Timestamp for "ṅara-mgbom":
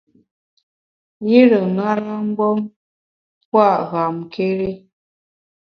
1.75-2.59